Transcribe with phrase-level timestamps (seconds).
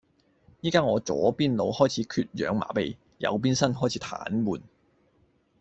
[0.61, 4.63] 宜家我左邊腦開始缺氧麻痺，右半身開始癱瘓